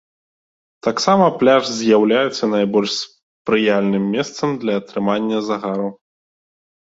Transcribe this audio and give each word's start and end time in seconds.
Таксама 0.85 1.25
пляж 1.41 1.63
з'яўляецца 1.79 2.43
найбольш 2.55 2.91
спрыяльным 3.01 4.03
месцам 4.15 4.49
для 4.63 4.73
атрымання 4.81 5.39
загару. 5.51 5.87